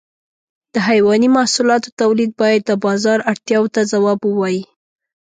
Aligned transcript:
د 0.73 0.75
حيواني 0.87 1.29
محصولاتو 1.37 1.89
تولید 2.01 2.31
باید 2.41 2.61
د 2.65 2.71
بازار 2.85 3.19
اړتیاو 3.31 3.65
ته 3.73 3.81
ځواب 3.91 4.19
ووایي. 4.23 4.61